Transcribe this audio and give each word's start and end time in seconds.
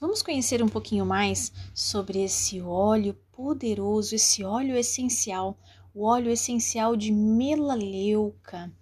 Vamos 0.00 0.22
conhecer 0.22 0.62
um 0.62 0.68
pouquinho 0.68 1.04
mais 1.04 1.52
sobre 1.74 2.24
esse 2.24 2.58
óleo 2.58 3.12
poderoso, 3.30 4.14
esse 4.14 4.42
óleo 4.42 4.74
essencial, 4.74 5.58
o 5.94 6.06
óleo 6.06 6.30
essencial 6.30 6.96
de 6.96 7.12
melaleuca. 7.12 8.72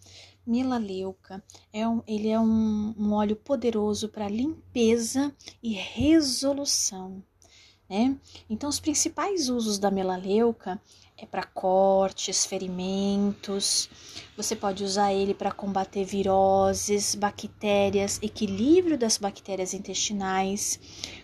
Melaleuca 0.46 1.42
é 1.72 1.88
um, 1.88 2.02
ele 2.06 2.28
é 2.28 2.38
um, 2.38 2.94
um 2.96 3.12
óleo 3.12 3.34
poderoso 3.34 4.08
para 4.08 4.28
limpeza 4.28 5.34
e 5.60 5.72
resolução. 5.72 7.20
Né? 7.90 8.16
Então, 8.48 8.70
os 8.70 8.78
principais 8.78 9.48
usos 9.48 9.76
da 9.76 9.90
melaleuca 9.90 10.80
é 11.16 11.26
para 11.26 11.42
cortes, 11.42 12.46
ferimentos. 12.46 13.90
Você 14.38 14.54
pode 14.54 14.84
usar 14.84 15.12
ele 15.12 15.34
para 15.34 15.50
combater 15.50 16.04
viroses, 16.04 17.16
bactérias, 17.16 18.20
equilíbrio 18.22 18.96
das 18.96 19.18
bactérias 19.18 19.74
intestinais, 19.74 20.78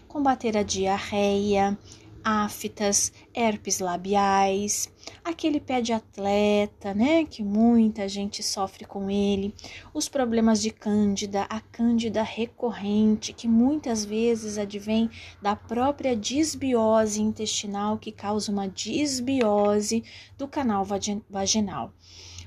combater 0.08 0.56
a 0.56 0.64
diarreia, 0.64 1.78
aftas, 2.24 3.12
herpes 3.32 3.78
labiais, 3.78 4.92
aquele 5.22 5.60
pé 5.60 5.80
de 5.80 5.92
atleta, 5.92 6.92
né, 6.92 7.24
que 7.24 7.44
muita 7.44 8.08
gente 8.08 8.42
sofre 8.42 8.84
com 8.84 9.08
ele, 9.08 9.54
os 9.94 10.08
problemas 10.08 10.60
de 10.60 10.72
cândida, 10.72 11.46
a 11.48 11.60
cândida 11.60 12.20
recorrente, 12.20 13.32
que 13.32 13.46
muitas 13.46 14.04
vezes 14.04 14.58
advém 14.58 15.08
da 15.40 15.54
própria 15.54 16.16
disbiose 16.16 17.22
intestinal 17.22 17.96
que 17.96 18.10
causa 18.10 18.50
uma 18.50 18.66
disbiose 18.66 20.02
do 20.36 20.48
canal 20.48 20.84
vaginal. 21.30 21.92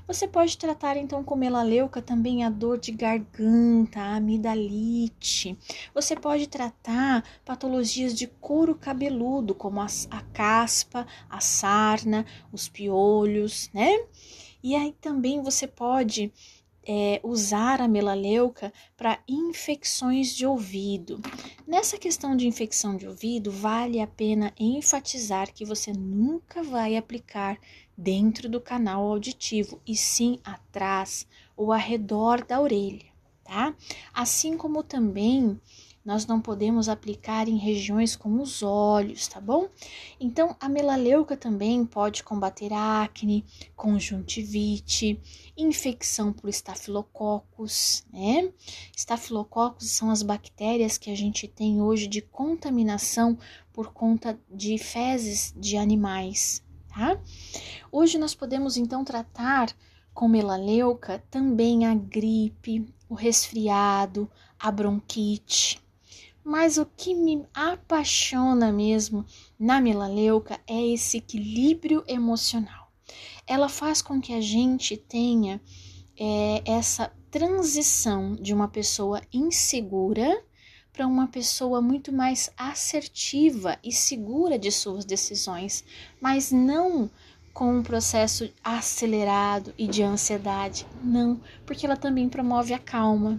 Você 0.08 0.26
pode 0.26 0.56
tratar 0.56 0.96
então 0.96 1.22
com 1.22 1.36
melaleuca 1.36 2.00
também 2.00 2.42
a 2.42 2.48
dor 2.48 2.78
de 2.78 2.92
garganta, 2.92 4.00
a 4.00 4.16
amidalite. 4.16 5.54
Você 5.92 6.16
pode 6.16 6.48
tratar 6.48 7.22
patologias 7.44 8.16
de 8.16 8.26
couro 8.26 8.74
cabeludo, 8.74 9.54
como 9.54 9.82
a, 9.82 9.86
a 10.10 10.22
caspa, 10.32 11.06
a 11.28 11.40
sarna, 11.40 12.24
os 12.50 12.70
piolhos, 12.70 13.68
né? 13.74 14.06
E 14.62 14.74
aí 14.74 14.94
também 14.98 15.42
você 15.42 15.66
pode 15.66 16.32
é, 16.88 17.20
usar 17.22 17.82
a 17.82 17.86
melaleuca 17.86 18.72
para 18.96 19.18
infecções 19.28 20.34
de 20.34 20.46
ouvido. 20.46 21.20
Nessa 21.66 21.98
questão 21.98 22.34
de 22.34 22.48
infecção 22.48 22.96
de 22.96 23.06
ouvido, 23.06 23.52
vale 23.52 24.00
a 24.00 24.06
pena 24.06 24.54
enfatizar 24.58 25.52
que 25.52 25.66
você 25.66 25.92
nunca 25.92 26.62
vai 26.62 26.96
aplicar 26.96 27.58
dentro 27.96 28.48
do 28.48 28.58
canal 28.58 29.06
auditivo 29.06 29.78
e 29.86 29.94
sim 29.94 30.40
atrás 30.42 31.26
ou 31.54 31.74
ao 31.74 31.78
redor 31.78 32.42
da 32.42 32.58
orelha, 32.58 33.06
tá? 33.44 33.74
Assim 34.14 34.56
como 34.56 34.82
também 34.82 35.60
nós 36.08 36.26
não 36.26 36.40
podemos 36.40 36.88
aplicar 36.88 37.50
em 37.50 37.58
regiões 37.58 38.16
como 38.16 38.42
os 38.42 38.62
olhos, 38.62 39.28
tá 39.28 39.38
bom? 39.38 39.68
Então, 40.18 40.56
a 40.58 40.66
melaleuca 40.66 41.36
também 41.36 41.84
pode 41.84 42.24
combater 42.24 42.72
acne, 42.72 43.44
conjuntivite, 43.76 45.20
infecção 45.54 46.32
por 46.32 46.48
estafilococos, 46.48 48.06
né? 48.10 48.50
Estafilococos 48.96 49.90
são 49.90 50.10
as 50.10 50.22
bactérias 50.22 50.96
que 50.96 51.10
a 51.10 51.14
gente 51.14 51.46
tem 51.46 51.82
hoje 51.82 52.06
de 52.06 52.22
contaminação 52.22 53.36
por 53.70 53.92
conta 53.92 54.40
de 54.50 54.78
fezes 54.78 55.52
de 55.58 55.76
animais, 55.76 56.64
tá? 56.88 57.20
Hoje 57.92 58.16
nós 58.16 58.34
podemos 58.34 58.78
então 58.78 59.04
tratar 59.04 59.76
com 60.14 60.26
melaleuca 60.26 61.22
também 61.30 61.84
a 61.84 61.94
gripe, 61.94 62.88
o 63.10 63.14
resfriado, 63.14 64.26
a 64.58 64.72
bronquite, 64.72 65.86
mas 66.48 66.78
o 66.78 66.86
que 66.86 67.14
me 67.14 67.44
apaixona 67.52 68.72
mesmo 68.72 69.22
na 69.60 69.82
melaleuca 69.82 70.58
é 70.66 70.82
esse 70.94 71.18
equilíbrio 71.18 72.02
emocional. 72.08 72.90
Ela 73.46 73.68
faz 73.68 74.00
com 74.00 74.18
que 74.18 74.32
a 74.32 74.40
gente 74.40 74.96
tenha 74.96 75.60
é, 76.18 76.62
essa 76.64 77.12
transição 77.30 78.34
de 78.34 78.54
uma 78.54 78.66
pessoa 78.66 79.20
insegura 79.30 80.42
para 80.90 81.06
uma 81.06 81.28
pessoa 81.28 81.82
muito 81.82 82.10
mais 82.14 82.50
assertiva 82.56 83.78
e 83.84 83.92
segura 83.92 84.58
de 84.58 84.72
suas 84.72 85.04
decisões, 85.04 85.84
mas 86.18 86.50
não 86.50 87.10
com 87.52 87.76
um 87.76 87.82
processo 87.82 88.50
acelerado 88.64 89.74
e 89.76 89.86
de 89.86 90.02
ansiedade, 90.02 90.86
não, 91.04 91.42
porque 91.66 91.84
ela 91.84 91.96
também 91.96 92.26
promove 92.26 92.72
a 92.72 92.78
calma, 92.78 93.38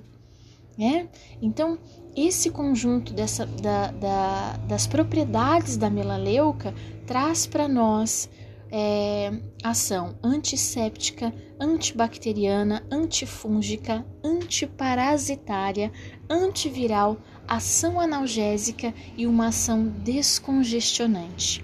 né? 0.79 1.09
Então, 1.41 1.77
esse 2.15 2.49
conjunto 2.49 3.11
dessa, 3.13 3.45
da, 3.45 3.91
da, 3.91 4.57
das 4.65 4.87
propriedades 4.87 5.75
da 5.75 5.89
melaleuca 5.89 6.73
traz 7.05 7.45
para 7.45 7.67
nós 7.67 8.29
é, 8.71 9.29
ação 9.61 10.17
antisséptica, 10.23 11.33
antibacteriana, 11.59 12.85
antifúngica, 12.89 14.05
antiparasitária, 14.23 15.91
antiviral, 16.29 17.17
ação 17.45 17.99
analgésica 17.99 18.93
e 19.17 19.27
uma 19.27 19.47
ação 19.47 19.83
descongestionante. 19.85 21.61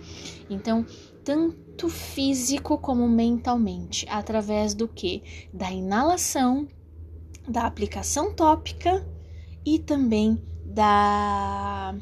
Então, 0.50 0.86
tanto 1.24 1.88
físico 1.88 2.78
como 2.78 3.08
mentalmente, 3.08 4.06
através 4.10 4.74
do 4.74 4.90
que? 4.90 5.24
Da 5.54 5.72
inalação, 5.72 6.68
da 7.48 7.66
aplicação 7.66 8.34
tópica 8.34 9.06
e 9.66 9.80
também 9.80 10.42
da 10.66 11.96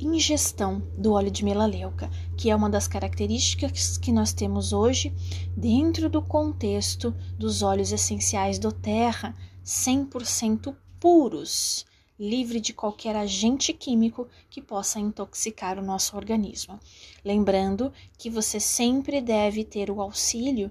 ingestão 0.00 0.80
do 0.96 1.12
óleo 1.12 1.30
de 1.30 1.44
melaleuca, 1.44 2.08
que 2.36 2.50
é 2.50 2.56
uma 2.56 2.70
das 2.70 2.86
características 2.86 3.98
que 3.98 4.12
nós 4.12 4.32
temos 4.32 4.72
hoje 4.72 5.12
dentro 5.56 6.08
do 6.08 6.22
contexto 6.22 7.14
dos 7.36 7.62
óleos 7.62 7.92
essenciais 7.92 8.58
do 8.58 8.70
terra 8.70 9.34
100% 9.64 10.74
puros, 11.00 11.84
livre 12.18 12.60
de 12.60 12.72
qualquer 12.72 13.14
agente 13.16 13.72
químico 13.72 14.28
que 14.48 14.62
possa 14.62 14.98
intoxicar 14.98 15.78
o 15.78 15.84
nosso 15.84 16.16
organismo. 16.16 16.78
Lembrando 17.24 17.92
que 18.16 18.30
você 18.30 18.58
sempre 18.58 19.20
deve 19.20 19.64
ter 19.64 19.90
o 19.90 20.00
auxílio 20.00 20.70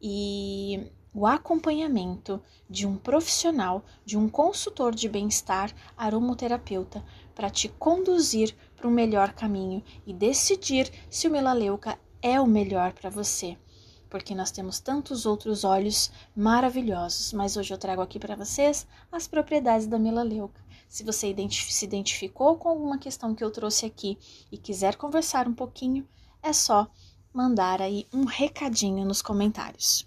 e 0.00 0.90
o 1.16 1.26
acompanhamento 1.26 2.42
de 2.68 2.86
um 2.86 2.94
profissional, 2.94 3.82
de 4.04 4.18
um 4.18 4.28
consultor 4.28 4.94
de 4.94 5.08
bem-estar 5.08 5.72
aromoterapeuta, 5.96 7.02
para 7.34 7.48
te 7.48 7.70
conduzir 7.70 8.54
para 8.76 8.86
um 8.86 8.90
melhor 8.90 9.32
caminho 9.32 9.82
e 10.06 10.12
decidir 10.12 10.92
se 11.08 11.26
o 11.26 11.30
melaleuca 11.30 11.98
é 12.20 12.38
o 12.38 12.46
melhor 12.46 12.92
para 12.92 13.08
você. 13.08 13.56
Porque 14.10 14.34
nós 14.34 14.50
temos 14.50 14.78
tantos 14.78 15.24
outros 15.24 15.64
óleos 15.64 16.12
maravilhosos, 16.36 17.32
mas 17.32 17.56
hoje 17.56 17.72
eu 17.72 17.78
trago 17.78 18.02
aqui 18.02 18.18
para 18.18 18.36
vocês 18.36 18.86
as 19.10 19.26
propriedades 19.26 19.86
da 19.86 19.98
melaleuca. 19.98 20.60
Se 20.86 21.02
você 21.02 21.34
se 21.50 21.84
identificou 21.86 22.58
com 22.58 22.68
alguma 22.68 22.98
questão 22.98 23.34
que 23.34 23.42
eu 23.42 23.50
trouxe 23.50 23.86
aqui 23.86 24.18
e 24.52 24.58
quiser 24.58 24.96
conversar 24.96 25.48
um 25.48 25.54
pouquinho, 25.54 26.06
é 26.42 26.52
só 26.52 26.86
mandar 27.32 27.80
aí 27.80 28.06
um 28.12 28.26
recadinho 28.26 29.02
nos 29.06 29.22
comentários. 29.22 30.04